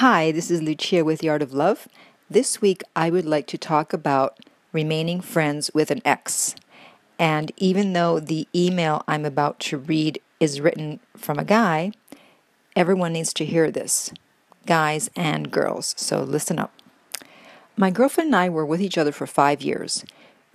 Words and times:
Hi, 0.00 0.32
this 0.32 0.50
is 0.50 0.62
Lucia 0.62 1.04
with 1.04 1.18
The 1.18 1.28
Art 1.28 1.42
of 1.42 1.52
Love. 1.52 1.86
This 2.30 2.62
week 2.62 2.82
I 2.96 3.10
would 3.10 3.26
like 3.26 3.46
to 3.48 3.58
talk 3.58 3.92
about 3.92 4.38
remaining 4.72 5.20
friends 5.20 5.70
with 5.74 5.90
an 5.90 6.00
ex. 6.06 6.54
And 7.18 7.52
even 7.58 7.92
though 7.92 8.18
the 8.18 8.48
email 8.54 9.04
I'm 9.06 9.26
about 9.26 9.60
to 9.60 9.76
read 9.76 10.18
is 10.40 10.58
written 10.58 11.00
from 11.18 11.38
a 11.38 11.44
guy, 11.44 11.92
everyone 12.74 13.12
needs 13.12 13.34
to 13.34 13.44
hear 13.44 13.70
this 13.70 14.10
guys 14.64 15.10
and 15.16 15.50
girls. 15.50 15.94
So 15.98 16.22
listen 16.22 16.58
up. 16.58 16.72
My 17.76 17.90
girlfriend 17.90 18.28
and 18.28 18.36
I 18.36 18.48
were 18.48 18.64
with 18.64 18.80
each 18.80 18.96
other 18.96 19.12
for 19.12 19.26
five 19.26 19.60
years. 19.60 20.02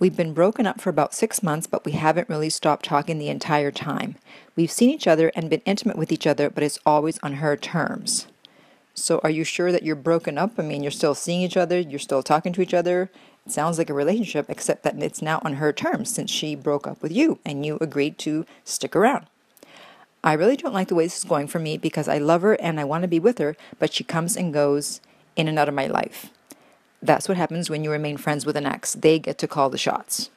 We've 0.00 0.16
been 0.16 0.34
broken 0.34 0.66
up 0.66 0.80
for 0.80 0.90
about 0.90 1.14
six 1.14 1.40
months, 1.40 1.68
but 1.68 1.84
we 1.84 1.92
haven't 1.92 2.28
really 2.28 2.50
stopped 2.50 2.84
talking 2.84 3.20
the 3.20 3.28
entire 3.28 3.70
time. 3.70 4.16
We've 4.56 4.72
seen 4.72 4.90
each 4.90 5.06
other 5.06 5.30
and 5.36 5.48
been 5.48 5.62
intimate 5.64 5.96
with 5.96 6.10
each 6.10 6.26
other, 6.26 6.50
but 6.50 6.64
it's 6.64 6.80
always 6.84 7.20
on 7.22 7.34
her 7.34 7.56
terms. 7.56 8.26
So, 8.98 9.20
are 9.22 9.30
you 9.30 9.44
sure 9.44 9.72
that 9.72 9.82
you're 9.82 9.94
broken 9.94 10.38
up? 10.38 10.52
I 10.58 10.62
mean, 10.62 10.82
you're 10.82 10.90
still 10.90 11.14
seeing 11.14 11.42
each 11.42 11.56
other, 11.56 11.78
you're 11.78 11.98
still 11.98 12.22
talking 12.22 12.54
to 12.54 12.62
each 12.62 12.72
other. 12.72 13.10
It 13.44 13.52
sounds 13.52 13.76
like 13.76 13.90
a 13.90 13.94
relationship, 13.94 14.46
except 14.48 14.84
that 14.84 15.00
it's 15.02 15.20
now 15.20 15.40
on 15.44 15.54
her 15.54 15.70
terms 15.70 16.12
since 16.12 16.30
she 16.30 16.54
broke 16.54 16.86
up 16.86 17.02
with 17.02 17.12
you 17.12 17.38
and 17.44 17.64
you 17.64 17.76
agreed 17.80 18.16
to 18.20 18.46
stick 18.64 18.96
around. 18.96 19.26
I 20.24 20.32
really 20.32 20.56
don't 20.56 20.72
like 20.72 20.88
the 20.88 20.94
way 20.94 21.04
this 21.04 21.18
is 21.18 21.24
going 21.24 21.46
for 21.46 21.58
me 21.58 21.76
because 21.76 22.08
I 22.08 22.16
love 22.16 22.40
her 22.40 22.54
and 22.54 22.80
I 22.80 22.84
want 22.84 23.02
to 23.02 23.08
be 23.08 23.20
with 23.20 23.36
her, 23.36 23.54
but 23.78 23.92
she 23.92 24.02
comes 24.02 24.34
and 24.34 24.52
goes 24.52 25.02
in 25.36 25.46
and 25.46 25.58
out 25.58 25.68
of 25.68 25.74
my 25.74 25.86
life. 25.86 26.30
That's 27.02 27.28
what 27.28 27.36
happens 27.36 27.68
when 27.68 27.84
you 27.84 27.92
remain 27.92 28.16
friends 28.16 28.46
with 28.46 28.56
an 28.56 28.66
ex. 28.66 28.94
They 28.94 29.18
get 29.18 29.36
to 29.38 29.46
call 29.46 29.68
the 29.68 29.78
shots. 29.78 30.30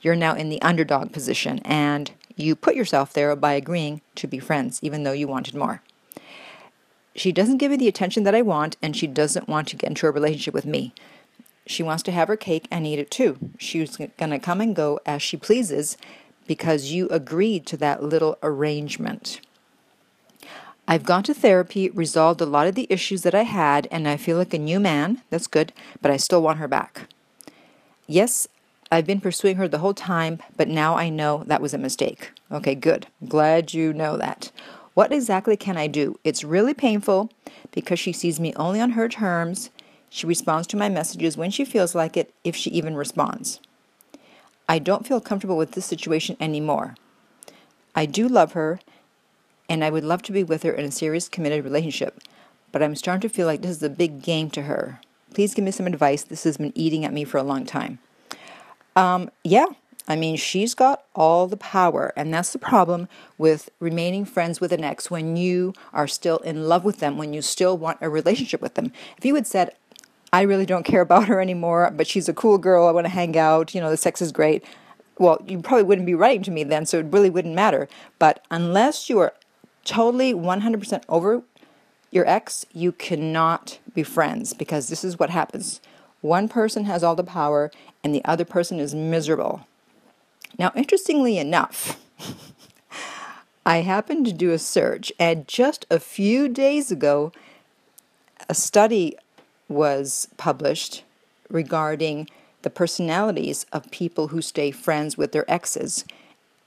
You're 0.00 0.16
now 0.16 0.34
in 0.34 0.48
the 0.48 0.60
underdog 0.62 1.12
position, 1.12 1.60
and 1.64 2.10
you 2.34 2.56
put 2.56 2.74
yourself 2.74 3.12
there 3.12 3.36
by 3.36 3.52
agreeing 3.52 4.00
to 4.16 4.26
be 4.26 4.38
friends, 4.38 4.80
even 4.82 5.04
though 5.04 5.12
you 5.12 5.28
wanted 5.28 5.54
more. 5.54 5.82
She 7.14 7.32
doesn't 7.32 7.58
give 7.58 7.70
me 7.70 7.76
the 7.76 7.88
attention 7.88 8.22
that 8.24 8.34
I 8.34 8.42
want, 8.42 8.76
and 8.82 8.96
she 8.96 9.06
doesn't 9.06 9.48
want 9.48 9.68
to 9.68 9.76
get 9.76 9.90
into 9.90 10.06
a 10.06 10.10
relationship 10.10 10.54
with 10.54 10.66
me. 10.66 10.94
She 11.66 11.82
wants 11.82 12.02
to 12.04 12.12
have 12.12 12.28
her 12.28 12.36
cake 12.36 12.66
and 12.70 12.86
eat 12.86 12.98
it 12.98 13.10
too. 13.10 13.38
She's 13.58 13.96
going 13.96 14.30
to 14.30 14.38
come 14.38 14.60
and 14.60 14.74
go 14.74 14.98
as 15.06 15.22
she 15.22 15.36
pleases 15.36 15.96
because 16.46 16.90
you 16.90 17.08
agreed 17.08 17.66
to 17.66 17.76
that 17.76 18.02
little 18.02 18.38
arrangement. 18.42 19.40
I've 20.88 21.04
gone 21.04 21.22
to 21.24 21.34
therapy, 21.34 21.90
resolved 21.90 22.40
a 22.40 22.46
lot 22.46 22.66
of 22.66 22.74
the 22.74 22.88
issues 22.90 23.22
that 23.22 23.34
I 23.34 23.44
had, 23.44 23.86
and 23.90 24.08
I 24.08 24.16
feel 24.16 24.36
like 24.36 24.52
a 24.52 24.58
new 24.58 24.80
man. 24.80 25.22
That's 25.30 25.46
good, 25.46 25.72
but 26.00 26.10
I 26.10 26.16
still 26.16 26.42
want 26.42 26.58
her 26.58 26.66
back. 26.66 27.02
Yes, 28.08 28.48
I've 28.90 29.06
been 29.06 29.20
pursuing 29.20 29.56
her 29.56 29.68
the 29.68 29.78
whole 29.78 29.94
time, 29.94 30.40
but 30.56 30.68
now 30.68 30.96
I 30.96 31.08
know 31.08 31.44
that 31.46 31.62
was 31.62 31.72
a 31.72 31.78
mistake. 31.78 32.32
Okay, 32.50 32.74
good. 32.74 33.06
Glad 33.26 33.72
you 33.72 33.92
know 33.92 34.16
that. 34.16 34.50
What 34.94 35.12
exactly 35.12 35.56
can 35.56 35.76
I 35.76 35.86
do? 35.86 36.18
It's 36.22 36.44
really 36.44 36.74
painful 36.74 37.30
because 37.70 37.98
she 37.98 38.12
sees 38.12 38.38
me 38.38 38.52
only 38.54 38.80
on 38.80 38.90
her 38.90 39.08
terms. 39.08 39.70
She 40.10 40.26
responds 40.26 40.66
to 40.68 40.76
my 40.76 40.88
messages 40.88 41.36
when 41.36 41.50
she 41.50 41.64
feels 41.64 41.94
like 41.94 42.16
it, 42.16 42.34
if 42.44 42.54
she 42.54 42.70
even 42.70 42.94
responds. 42.94 43.60
I 44.68 44.78
don't 44.78 45.06
feel 45.06 45.20
comfortable 45.20 45.56
with 45.56 45.72
this 45.72 45.86
situation 45.86 46.36
anymore. 46.38 46.94
I 47.94 48.06
do 48.06 48.28
love 48.28 48.52
her 48.52 48.80
and 49.68 49.82
I 49.82 49.90
would 49.90 50.04
love 50.04 50.22
to 50.22 50.32
be 50.32 50.44
with 50.44 50.62
her 50.64 50.72
in 50.72 50.84
a 50.84 50.90
serious, 50.90 51.28
committed 51.28 51.64
relationship, 51.64 52.20
but 52.70 52.82
I'm 52.82 52.94
starting 52.94 53.22
to 53.22 53.34
feel 53.34 53.46
like 53.46 53.62
this 53.62 53.70
is 53.70 53.82
a 53.82 53.88
big 53.88 54.22
game 54.22 54.50
to 54.50 54.62
her. 54.62 55.00
Please 55.32 55.54
give 55.54 55.64
me 55.64 55.70
some 55.70 55.86
advice. 55.86 56.22
This 56.22 56.44
has 56.44 56.58
been 56.58 56.72
eating 56.74 57.06
at 57.06 57.12
me 57.12 57.24
for 57.24 57.38
a 57.38 57.42
long 57.42 57.64
time. 57.64 57.98
Um, 58.94 59.30
yeah, 59.44 59.66
I 60.08 60.16
mean, 60.16 60.36
she's 60.36 60.74
got 60.74 61.04
all 61.14 61.46
the 61.46 61.56
power, 61.56 62.12
and 62.16 62.34
that's 62.34 62.52
the 62.52 62.58
problem 62.58 63.08
with 63.38 63.70
remaining 63.78 64.24
friends 64.24 64.60
with 64.60 64.72
an 64.72 64.84
ex 64.84 65.10
when 65.10 65.36
you 65.36 65.74
are 65.92 66.08
still 66.08 66.38
in 66.38 66.68
love 66.68 66.84
with 66.84 66.98
them, 66.98 67.16
when 67.16 67.32
you 67.32 67.42
still 67.42 67.78
want 67.78 67.98
a 68.00 68.08
relationship 68.08 68.60
with 68.60 68.74
them. 68.74 68.92
If 69.16 69.24
you 69.24 69.34
had 69.34 69.46
said, 69.46 69.74
I 70.32 70.42
really 70.42 70.66
don't 70.66 70.84
care 70.84 71.02
about 71.02 71.28
her 71.28 71.40
anymore, 71.40 71.92
but 71.94 72.06
she's 72.06 72.28
a 72.28 72.34
cool 72.34 72.58
girl, 72.58 72.86
I 72.86 72.90
want 72.90 73.04
to 73.04 73.12
hang 73.12 73.36
out, 73.38 73.74
you 73.74 73.80
know, 73.80 73.90
the 73.90 73.96
sex 73.96 74.20
is 74.20 74.32
great, 74.32 74.64
well, 75.18 75.40
you 75.46 75.60
probably 75.60 75.84
wouldn't 75.84 76.06
be 76.06 76.14
writing 76.14 76.42
to 76.44 76.50
me 76.50 76.64
then, 76.64 76.86
so 76.86 76.98
it 76.98 77.06
really 77.12 77.30
wouldn't 77.30 77.54
matter. 77.54 77.88
But 78.18 78.44
unless 78.50 79.08
you 79.08 79.18
are 79.20 79.34
totally 79.84 80.32
100% 80.34 81.02
over 81.08 81.42
your 82.10 82.26
ex, 82.28 82.66
you 82.72 82.92
cannot 82.92 83.78
be 83.94 84.02
friends 84.02 84.52
because 84.52 84.88
this 84.88 85.04
is 85.04 85.18
what 85.18 85.30
happens. 85.30 85.80
One 86.20 86.48
person 86.48 86.84
has 86.84 87.02
all 87.02 87.14
the 87.14 87.24
power 87.24 87.70
and 88.02 88.14
the 88.14 88.24
other 88.24 88.44
person 88.44 88.78
is 88.78 88.94
miserable. 88.94 89.66
Now, 90.58 90.72
interestingly 90.74 91.38
enough, 91.38 91.98
I 93.64 93.78
happened 93.78 94.26
to 94.26 94.32
do 94.32 94.50
a 94.50 94.58
search, 94.58 95.12
and 95.18 95.46
just 95.46 95.86
a 95.90 96.00
few 96.00 96.48
days 96.48 96.90
ago, 96.90 97.32
a 98.48 98.54
study 98.54 99.16
was 99.68 100.28
published 100.36 101.04
regarding 101.48 102.28
the 102.62 102.70
personalities 102.70 103.66
of 103.72 103.90
people 103.90 104.28
who 104.28 104.42
stay 104.42 104.70
friends 104.70 105.16
with 105.16 105.32
their 105.32 105.50
exes. 105.50 106.04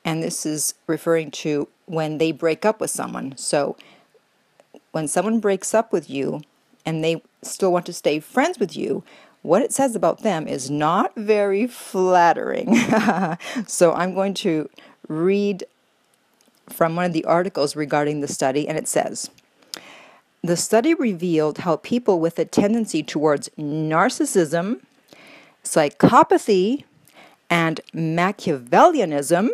And 0.03 0.21
this 0.21 0.45
is 0.45 0.75
referring 0.87 1.31
to 1.31 1.67
when 1.85 2.17
they 2.17 2.31
break 2.31 2.65
up 2.65 2.79
with 2.79 2.91
someone. 2.91 3.37
So, 3.37 3.75
when 4.91 5.07
someone 5.07 5.39
breaks 5.39 5.73
up 5.73 5.91
with 5.91 6.09
you 6.09 6.41
and 6.85 7.03
they 7.03 7.21
still 7.41 7.71
want 7.71 7.85
to 7.87 7.93
stay 7.93 8.19
friends 8.19 8.59
with 8.59 8.75
you, 8.77 9.03
what 9.45 9.61
it 9.61 9.71
says 9.73 9.95
about 9.95 10.21
them 10.21 10.47
is 10.47 10.69
not 10.69 11.13
very 11.15 11.67
flattering. 11.67 12.75
so, 13.67 13.93
I'm 13.93 14.13
going 14.13 14.33
to 14.35 14.69
read 15.07 15.65
from 16.69 16.95
one 16.95 17.05
of 17.05 17.13
the 17.13 17.25
articles 17.25 17.75
regarding 17.75 18.21
the 18.21 18.27
study, 18.27 18.67
and 18.67 18.77
it 18.77 18.87
says 18.87 19.29
The 20.43 20.57
study 20.57 20.93
revealed 20.93 21.59
how 21.59 21.77
people 21.77 22.19
with 22.19 22.39
a 22.39 22.45
tendency 22.45 23.03
towards 23.03 23.49
narcissism, 23.57 24.81
psychopathy, 25.63 26.83
and 27.49 27.81
Machiavellianism 27.93 29.49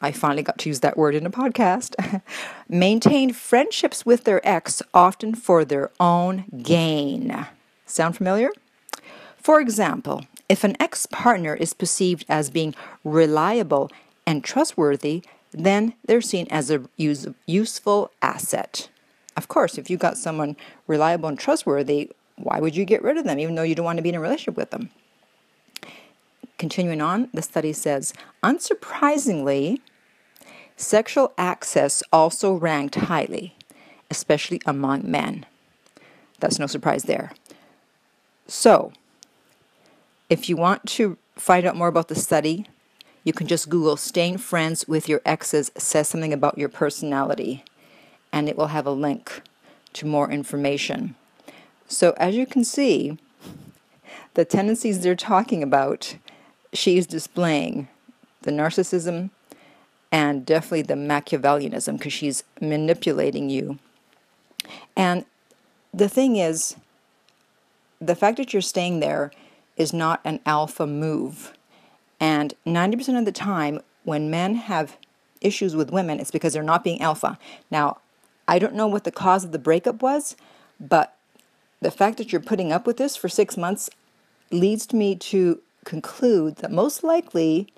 I 0.00 0.12
finally 0.12 0.42
got 0.42 0.58
to 0.58 0.68
use 0.68 0.80
that 0.80 0.96
word 0.96 1.14
in 1.14 1.24
a 1.24 1.30
podcast, 1.30 2.22
maintained 2.68 3.34
friendships 3.34 4.04
with 4.04 4.24
their 4.24 4.46
ex 4.46 4.82
often 4.92 5.34
for 5.34 5.64
their 5.64 5.90
own 5.98 6.44
gain. 6.62 7.46
Sound 7.86 8.16
familiar? 8.16 8.50
For 9.46 9.60
example, 9.60 10.26
if 10.48 10.64
an 10.64 10.76
ex 10.80 11.06
partner 11.06 11.54
is 11.54 11.72
perceived 11.72 12.24
as 12.28 12.50
being 12.50 12.74
reliable 13.04 13.92
and 14.26 14.42
trustworthy, 14.42 15.22
then 15.52 15.94
they're 16.04 16.20
seen 16.20 16.48
as 16.50 16.68
a 16.68 16.82
use, 16.96 17.28
useful 17.46 18.10
asset. 18.20 18.88
Of 19.36 19.46
course, 19.46 19.78
if 19.78 19.88
you 19.88 19.98
got 19.98 20.18
someone 20.18 20.56
reliable 20.88 21.28
and 21.28 21.38
trustworthy, 21.38 22.10
why 22.34 22.58
would 22.58 22.74
you 22.74 22.84
get 22.84 23.04
rid 23.04 23.18
of 23.18 23.24
them 23.24 23.38
even 23.38 23.54
though 23.54 23.62
you 23.62 23.76
don't 23.76 23.84
want 23.84 23.98
to 23.98 24.02
be 24.02 24.08
in 24.08 24.16
a 24.16 24.20
relationship 24.20 24.56
with 24.56 24.70
them? 24.72 24.90
Continuing 26.58 27.00
on, 27.00 27.28
the 27.32 27.40
study 27.40 27.72
says, 27.72 28.12
unsurprisingly, 28.42 29.78
sexual 30.76 31.32
access 31.38 32.02
also 32.12 32.52
ranked 32.52 32.96
highly, 32.96 33.54
especially 34.10 34.60
among 34.66 35.08
men. 35.08 35.46
That's 36.40 36.58
no 36.58 36.66
surprise 36.66 37.04
there. 37.04 37.30
So, 38.48 38.90
if 40.28 40.48
you 40.48 40.56
want 40.56 40.86
to 40.86 41.18
find 41.36 41.66
out 41.66 41.76
more 41.76 41.88
about 41.88 42.08
the 42.08 42.14
study, 42.14 42.66
you 43.24 43.32
can 43.32 43.46
just 43.46 43.68
Google 43.68 43.96
staying 43.96 44.38
friends 44.38 44.86
with 44.86 45.08
your 45.08 45.20
exes 45.24 45.70
says 45.76 46.08
something 46.08 46.32
about 46.32 46.58
your 46.58 46.68
personality, 46.68 47.64
and 48.32 48.48
it 48.48 48.56
will 48.56 48.68
have 48.68 48.86
a 48.86 48.92
link 48.92 49.42
to 49.94 50.06
more 50.06 50.30
information. 50.30 51.14
So, 51.88 52.14
as 52.18 52.34
you 52.34 52.46
can 52.46 52.64
see, 52.64 53.18
the 54.34 54.44
tendencies 54.44 55.00
they're 55.00 55.14
talking 55.14 55.62
about 55.62 56.16
she's 56.72 57.06
displaying 57.06 57.88
the 58.42 58.50
narcissism 58.50 59.30
and 60.12 60.46
definitely 60.46 60.82
the 60.82 60.94
Machiavellianism 60.94 61.98
because 61.98 62.12
she's 62.12 62.44
manipulating 62.60 63.50
you. 63.50 63.78
And 64.96 65.24
the 65.92 66.08
thing 66.08 66.36
is, 66.36 66.76
the 68.00 68.14
fact 68.14 68.36
that 68.36 68.52
you're 68.52 68.62
staying 68.62 69.00
there 69.00 69.32
is 69.76 69.92
not 69.92 70.20
an 70.24 70.40
alpha 70.46 70.86
move. 70.86 71.52
And 72.18 72.54
90% 72.66 73.18
of 73.18 73.24
the 73.24 73.32
time, 73.32 73.80
when 74.04 74.30
men 74.30 74.54
have 74.54 74.96
issues 75.40 75.76
with 75.76 75.90
women, 75.90 76.18
it's 76.18 76.30
because 76.30 76.52
they're 76.52 76.62
not 76.62 76.84
being 76.84 77.00
alpha. 77.00 77.38
Now, 77.70 77.98
I 78.48 78.58
don't 78.58 78.74
know 78.74 78.86
what 78.86 79.04
the 79.04 79.10
cause 79.10 79.44
of 79.44 79.52
the 79.52 79.58
breakup 79.58 80.02
was, 80.02 80.36
but 80.80 81.16
the 81.80 81.90
fact 81.90 82.18
that 82.18 82.32
you're 82.32 82.40
putting 82.40 82.72
up 82.72 82.86
with 82.86 82.96
this 82.96 83.16
for 83.16 83.28
six 83.28 83.56
months 83.56 83.90
leads 84.50 84.92
me 84.92 85.14
to 85.16 85.60
conclude 85.84 86.56
that 86.56 86.70
most 86.70 87.04
likely 87.04 87.68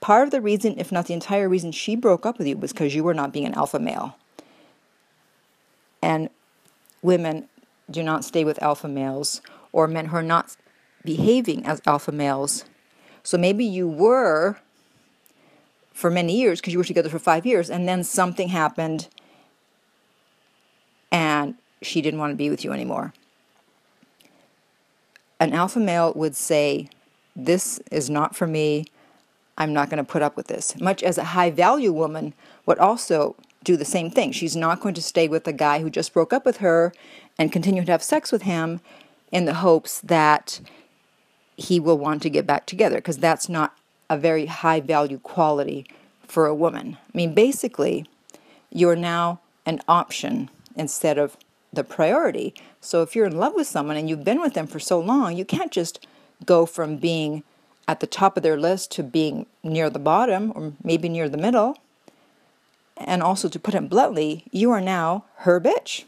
part 0.00 0.24
of 0.24 0.30
the 0.30 0.40
reason, 0.40 0.78
if 0.78 0.92
not 0.92 1.06
the 1.06 1.14
entire 1.14 1.48
reason, 1.48 1.72
she 1.72 1.96
broke 1.96 2.26
up 2.26 2.38
with 2.38 2.46
you 2.46 2.56
was 2.56 2.72
because 2.72 2.94
you 2.94 3.04
were 3.04 3.14
not 3.14 3.32
being 3.32 3.46
an 3.46 3.54
alpha 3.54 3.78
male. 3.78 4.16
And 6.02 6.28
women 7.02 7.48
do 7.90 8.02
not 8.02 8.24
stay 8.24 8.44
with 8.44 8.62
alpha 8.62 8.88
males 8.88 9.40
or 9.72 9.88
men 9.88 10.06
who 10.06 10.16
are 10.16 10.22
not 10.22 10.56
behaving 11.04 11.64
as 11.66 11.80
alpha 11.86 12.12
males. 12.12 12.64
So 13.22 13.38
maybe 13.38 13.64
you 13.64 13.88
were 13.88 14.58
for 15.92 16.10
many 16.10 16.38
years 16.38 16.60
because 16.60 16.72
you 16.72 16.78
were 16.78 16.84
together 16.84 17.08
for 17.08 17.18
five 17.18 17.44
years 17.46 17.70
and 17.70 17.88
then 17.88 18.04
something 18.04 18.48
happened 18.48 19.08
and 21.10 21.54
she 21.82 22.00
didn't 22.00 22.20
want 22.20 22.32
to 22.32 22.36
be 22.36 22.50
with 22.50 22.64
you 22.64 22.72
anymore. 22.72 23.12
An 25.38 25.52
alpha 25.52 25.80
male 25.80 26.12
would 26.14 26.36
say, 26.36 26.88
This 27.36 27.80
is 27.90 28.08
not 28.08 28.34
for 28.34 28.46
me. 28.46 28.86
I'm 29.58 29.72
not 29.72 29.90
going 29.90 29.98
to 29.98 30.10
put 30.10 30.22
up 30.22 30.36
with 30.36 30.46
this. 30.46 30.80
Much 30.80 31.02
as 31.02 31.18
a 31.18 31.24
high 31.24 31.50
value 31.50 31.92
woman 31.92 32.32
would 32.64 32.78
also 32.78 33.36
do 33.62 33.76
the 33.76 33.84
same 33.84 34.10
thing. 34.10 34.32
She's 34.32 34.56
not 34.56 34.80
going 34.80 34.94
to 34.94 35.02
stay 35.02 35.28
with 35.28 35.46
a 35.46 35.52
guy 35.52 35.80
who 35.80 35.90
just 35.90 36.14
broke 36.14 36.32
up 36.32 36.46
with 36.46 36.58
her 36.58 36.92
and 37.38 37.52
continue 37.52 37.84
to 37.84 37.92
have 37.92 38.02
sex 38.02 38.32
with 38.32 38.42
him 38.42 38.80
in 39.32 39.46
the 39.46 39.54
hopes 39.54 40.00
that 40.02 40.60
he 41.56 41.80
will 41.80 41.98
want 41.98 42.22
to 42.22 42.30
get 42.30 42.46
back 42.46 42.66
together 42.66 42.96
because 42.96 43.18
that's 43.18 43.48
not 43.48 43.76
a 44.08 44.16
very 44.16 44.46
high 44.46 44.80
value 44.80 45.18
quality 45.18 45.86
for 46.26 46.46
a 46.46 46.54
woman. 46.54 46.98
I 47.02 47.16
mean, 47.16 47.34
basically, 47.34 48.06
you're 48.70 48.96
now 48.96 49.40
an 49.66 49.80
option 49.88 50.50
instead 50.76 51.18
of 51.18 51.36
the 51.72 51.84
priority. 51.84 52.54
So 52.80 53.02
if 53.02 53.16
you're 53.16 53.26
in 53.26 53.38
love 53.38 53.54
with 53.54 53.66
someone 53.66 53.96
and 53.96 54.08
you've 54.08 54.24
been 54.24 54.40
with 54.40 54.54
them 54.54 54.66
for 54.66 54.78
so 54.78 55.00
long, 55.00 55.36
you 55.36 55.44
can't 55.44 55.72
just 55.72 56.06
go 56.44 56.66
from 56.66 56.96
being 56.96 57.42
at 57.88 58.00
the 58.00 58.06
top 58.06 58.36
of 58.36 58.42
their 58.42 58.58
list 58.58 58.90
to 58.92 59.02
being 59.02 59.46
near 59.62 59.88
the 59.88 59.98
bottom 59.98 60.52
or 60.54 60.72
maybe 60.82 61.08
near 61.08 61.28
the 61.28 61.38
middle. 61.38 61.78
And 62.96 63.22
also, 63.22 63.48
to 63.48 63.58
put 63.58 63.74
it 63.74 63.88
bluntly, 63.88 64.44
you 64.50 64.70
are 64.70 64.80
now 64.80 65.24
her 65.38 65.60
bitch. 65.60 66.04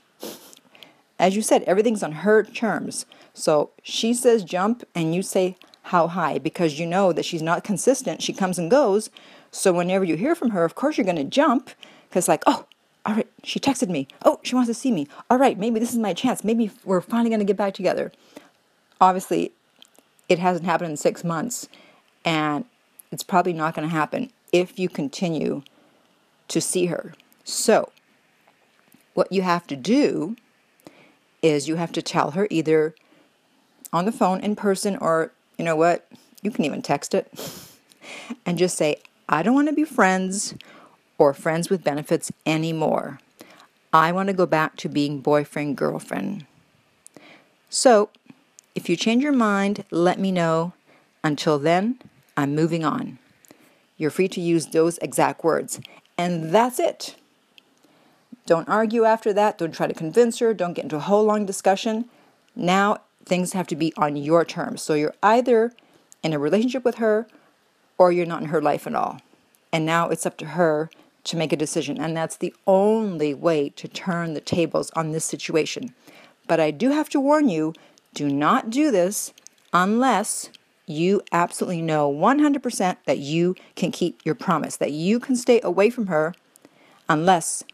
As 1.25 1.35
you 1.35 1.41
said, 1.41 1.63
everything's 1.63 2.03
on 2.03 2.13
her 2.13 2.43
terms. 2.43 3.07
So 3.33 3.71
she 3.83 4.13
says 4.13 4.45
jump 4.45 4.85
and 4.95 5.15
you 5.15 5.23
say 5.23 5.57
how 5.85 6.07
high 6.07 6.37
because 6.37 6.79
you 6.79 6.87
know 6.87 7.15
that 7.15 7.25
she's 7.25 7.41
not 7.41 7.65
consistent. 7.65 8.21
She 8.21 8.35
comes 8.35 8.59
and 8.59 8.71
goes. 8.71 9.09
So 9.51 9.73
whenever 9.73 10.05
you 10.05 10.17
hear 10.17 10.35
from 10.35 10.51
her, 10.51 10.65
of 10.65 10.75
course 10.75 10.99
you're 10.99 11.07
going 11.07 11.17
to 11.17 11.25
jump 11.25 11.71
because, 12.11 12.29
like, 12.29 12.43
oh, 12.47 12.67
all 13.07 13.15
right, 13.15 13.27
she 13.43 13.59
texted 13.59 13.89
me. 13.89 14.07
Oh, 14.23 14.39
she 14.43 14.55
wants 14.55 14.69
to 14.69 14.75
see 14.75 14.93
me. 14.93 15.09
All 15.31 15.39
right, 15.39 15.59
maybe 15.59 15.81
this 15.81 15.95
is 15.95 15.99
my 15.99 16.13
chance. 16.13 16.45
Maybe 16.45 16.71
we're 16.85 17.01
finally 17.01 17.31
going 17.31 17.41
to 17.41 17.47
get 17.47 17.57
back 17.57 17.73
together. 17.73 18.13
Obviously, 19.01 19.51
it 20.29 20.39
hasn't 20.39 20.67
happened 20.67 20.91
in 20.91 20.97
six 20.99 21.25
months, 21.25 21.71
and 22.27 22.67
it's 23.11 23.23
probably 23.23 23.55
not 23.55 23.75
going 23.75 23.89
to 23.89 23.95
happen 23.95 24.31
if 24.53 24.79
you 24.79 24.91
continue 24.91 25.63
to 26.49 26.61
see 26.61 26.85
her. 26.87 27.15
So, 27.45 27.93
what 29.15 29.33
you 29.33 29.41
have 29.41 29.67
to 29.69 29.77
do 29.77 30.37
is 31.45 31.69
you 31.69 31.77
have 31.77 31.93
to 31.93 32.03
tell 32.03 32.31
her 32.31 32.49
either 32.51 32.95
on 33.93 34.07
the 34.07 34.13
phone, 34.13 34.41
in 34.41 34.57
person, 34.57 34.97
or 34.97 35.31
you 35.59 35.65
know 35.65 35.77
what? 35.77 36.09
You 36.43 36.51
can 36.51 36.65
even 36.65 36.83
text 36.83 37.15
it 37.15 37.31
and 38.47 38.59
just 38.59 38.77
say, 38.77 38.97
I 39.29 39.43
don't 39.43 39.55
want 39.55 39.69
to 39.69 39.75
be 39.75 39.85
friends 39.85 40.55
or 41.19 41.35
friends 41.35 41.69
with 41.69 41.85
benefits 41.85 42.33
anymore. 42.47 43.21
I 43.93 44.11
want 44.11 44.29
to 44.29 44.33
go 44.33 44.47
back 44.47 44.77
to 44.79 44.89
being 44.89 45.21
boyfriend, 45.21 45.77
girlfriend. 45.77 46.47
So, 47.69 48.09
if 48.75 48.89
you 48.89 48.97
change 48.97 49.23
your 49.23 49.33
mind, 49.33 49.85
let 49.91 50.19
me 50.19 50.33
know. 50.33 50.73
Until 51.23 51.59
then, 51.59 51.99
I'm 52.37 52.55
moving 52.55 52.85
on. 52.85 53.19
You're 53.97 54.11
free 54.11 54.29
to 54.29 54.41
use 54.41 54.67
those 54.67 54.99
exact 54.99 55.45
words. 55.45 55.81
And 56.19 56.51
that's 56.51 56.79
it. 56.79 57.17
Don't 58.47 58.69
argue 58.69 59.05
after 59.05 59.33
that. 59.33 59.59
Don't 59.59 59.75
try 59.75 59.87
to 59.87 59.95
convince 59.95 60.39
her. 60.39 60.53
Don't 60.53 60.75
get 60.75 60.85
into 60.85 60.97
a 60.97 61.01
whole 61.01 61.25
long 61.25 61.47
discussion. 61.47 62.07
Now 62.55 62.99
things 63.25 63.53
have 63.53 63.67
to 63.69 63.77
be 63.77 63.93
on 63.97 64.17
your 64.17 64.45
terms. 64.45 64.83
So 64.83 64.95
you're 64.95 65.15
either 65.23 65.73
in 66.23 66.33
a 66.33 66.39
relationship 66.39 66.85
with 66.85 66.97
her 66.97 67.27
or 67.97 68.13
you're 68.13 68.27
not 68.27 68.43
in 68.43 68.49
her 68.49 68.63
life 68.63 68.87
at 68.87 68.95
all. 68.95 69.21
And 69.73 69.87
now 69.87 70.09
it's 70.09 70.27
up 70.27 70.37
to 70.39 70.47
her 70.47 70.91
to 71.25 71.37
make 71.37 71.53
a 71.53 71.57
decision. 71.57 71.99
And 71.99 72.17
that's 72.17 72.37
the 72.37 72.55
only 72.67 73.33
way 73.35 73.71
to 73.71 73.89
turn 73.89 74.35
the 74.35 74.41
tables 74.41 74.91
on 74.95 75.13
this 75.13 75.25
situation. 75.25 75.95
But 76.47 76.61
I 76.61 76.71
do 76.71 76.91
have 76.91 77.09
to 77.11 77.21
warn 77.21 77.49
you 77.49 77.73
do 78.13 78.29
not 78.29 78.71
do 78.71 78.91
this 78.91 79.33
unless 79.73 80.51
you 80.87 81.23
absolutely 81.33 81.83
know 81.83 82.13
100% 82.13 82.97
that 83.07 83.19
you 83.19 83.57
can 83.75 83.91
keep 83.91 84.21
your 84.25 84.35
promise, 84.35 84.77
that 84.77 84.93
you 84.93 85.19
can 85.19 85.35
stay 85.35 85.61
away 85.63 85.91
from 85.91 86.09
her 86.09 86.35
unless 87.09 87.65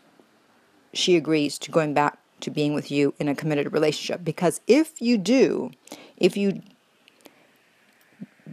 she 0.93 1.17
agrees 1.17 1.59
to 1.59 1.71
going 1.71 1.95
back 1.95 2.19
to 2.41 2.51
being 2.51 2.75
with 2.75 2.91
you 2.91 3.15
in 3.19 3.29
a 3.29 3.35
committed 3.35 3.73
relationship. 3.73 4.25
Because 4.25 4.61
if 4.67 5.01
you 5.01 5.19
do, 5.19 5.71
if 6.17 6.37
you 6.37 6.63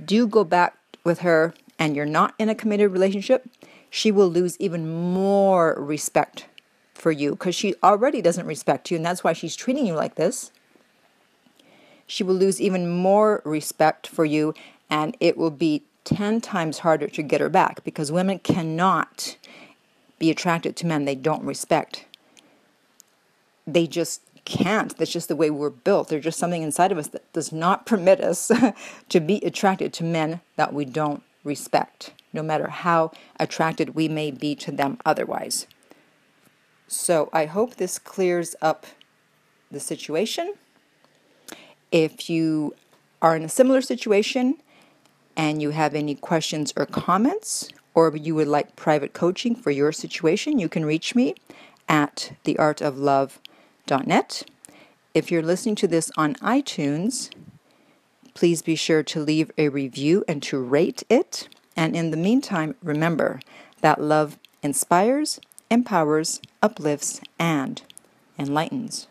do 0.06 0.28
go 0.28 0.44
back 0.44 0.78
with 1.04 1.20
her 1.20 1.54
and 1.80 1.96
you're 1.96 2.06
not 2.06 2.34
in 2.38 2.50
a 2.50 2.56
committed 2.56 2.92
relationship, 2.92 3.48
she 3.90 4.12
will 4.12 4.30
lose 4.30 4.58
even 4.60 4.90
more 4.90 5.76
respect 5.78 6.48
for 6.94 7.12
you 7.12 7.32
because 7.32 7.56
she 7.56 7.76
already 7.84 8.22
doesn't 8.22 8.46
respect 8.46 8.92
you, 8.92 8.98
and 8.98 9.06
that's 9.06 9.24
why 9.24 9.34
she's 9.34 9.56
treating 9.56 9.86
you 9.86 9.94
like 9.94 10.16
this. 10.16 10.52
She 12.06 12.24
will 12.24 12.36
lose 12.36 12.60
even 12.62 12.90
more 12.90 13.42
respect 13.46 14.08
for 14.08 14.26
you, 14.26 14.54
and 14.90 15.16
it 15.20 15.38
will 15.38 15.52
be 15.52 15.84
10 16.06 16.42
times 16.42 16.80
harder 16.80 17.08
to 17.08 17.22
get 17.22 17.42
her 17.42 17.50
back 17.50 17.84
because 17.84 18.12
women 18.12 18.40
cannot 18.40 19.38
be 20.20 20.32
attracted 20.32 20.76
to 20.78 20.88
men 20.88 21.06
they 21.06 21.16
don't 21.16 21.44
respect 21.44 22.06
they 23.68 23.86
just 23.86 24.22
can't. 24.46 24.98
That's 24.98 25.12
just 25.12 25.28
the 25.28 25.36
way 25.36 25.50
we're 25.50 25.70
built. 25.70 26.08
There's 26.08 26.24
just 26.24 26.40
something 26.40 26.64
inside 26.64 26.94
of 26.94 26.98
us 26.98 27.10
that 27.10 27.32
does 27.34 27.52
not 27.52 27.86
permit 27.86 28.22
us 28.22 28.50
to 29.10 29.20
be 29.20 29.38
attracted 29.44 29.92
to 29.94 30.04
men 30.06 30.40
that 30.56 30.74
we 30.74 30.86
don't 30.86 31.22
respect, 31.44 32.14
no 32.32 32.42
matter 32.42 32.70
how 32.70 33.12
attracted 33.40 33.94
we 33.94 34.08
may 34.08 34.32
be 34.32 34.56
to 34.56 34.72
them 34.72 34.98
otherwise. 35.06 35.68
So 36.88 37.30
I 37.34 37.46
hope 37.46 37.76
this 37.76 38.00
clears 38.00 38.56
up 38.62 38.86
the 39.70 39.82
situation. 39.82 40.54
If 41.92 42.30
you 42.30 42.74
are 43.22 43.36
in 43.36 43.44
a 43.44 43.50
similar 43.50 43.82
situation 43.82 44.56
and 45.36 45.62
you 45.62 45.72
have 45.72 45.94
any 45.94 46.16
questions 46.16 46.74
or 46.78 46.86
comments, 46.86 47.70
or 47.94 48.16
you 48.16 48.36
would 48.36 48.48
like 48.48 48.76
private 48.78 49.14
coaching 49.14 49.56
for 49.56 49.72
your 49.72 49.92
situation, 49.92 50.60
you 50.60 50.70
can 50.70 50.86
reach 50.86 51.16
me 51.16 51.36
at 51.90 52.34
the 52.44 52.58
art 52.58 52.80
of 52.80 52.98
love 52.98 53.40
If 55.14 55.32
you're 55.32 55.42
listening 55.42 55.76
to 55.76 55.88
this 55.88 56.12
on 56.18 56.36
iTunes, 56.36 57.30
please 58.34 58.62
be 58.62 58.76
sure 58.76 59.02
to 59.04 59.20
leave 59.20 59.50
a 59.58 59.70
review 59.70 60.26
and 60.28 60.44
to 60.44 60.60
rate 60.60 61.04
it. 61.10 61.48
And 61.76 61.96
in 61.96 62.12
the 62.12 62.18
meantime, 62.18 62.76
remember 62.84 63.40
that 63.82 64.02
love 64.02 64.38
inspires, 64.62 65.40
empowers, 65.72 66.42
uplifts, 66.62 67.22
and 67.40 67.82
enlightens. 68.38 69.08